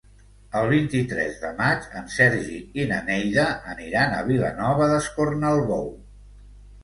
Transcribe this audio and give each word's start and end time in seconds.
El 0.59 0.67
vint-i-tres 0.69 1.35
de 1.41 1.49
maig 1.57 1.83
en 1.99 2.07
Sergi 2.13 2.55
i 2.83 2.87
na 2.91 2.97
Neida 3.09 3.45
aniran 3.73 4.15
a 4.15 4.23
Vilanova 4.31 4.87
d'Escornalbou. 4.93 5.85